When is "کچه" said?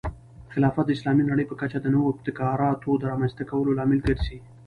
1.61-1.77